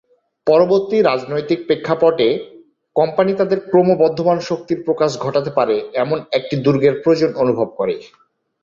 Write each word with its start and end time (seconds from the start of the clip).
পরিবর্তিত 0.47 1.01
রাজনৈতিক 1.03 1.59
প্রেক্ষাপটে 1.67 2.27
কোম্পানি 2.95 3.31
তাদের 3.33 3.59
ক্রমবর্ধমান 3.69 4.37
শক্তির 4.49 4.79
প্রকাশ 4.85 5.11
ঘটাতে 5.19 5.51
পারে 5.57 5.75
এমন 5.95 6.17
একটি 6.31 6.55
দুর্গের 6.65 6.95
প্রয়োজন 7.03 7.31
অনুভব 7.43 7.67
করে। 7.79 7.95